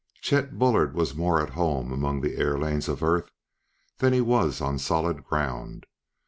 [0.21, 3.29] _Chet Bullard was more at home among the air lanes of Earth
[3.99, 5.85] than he was on solid ground.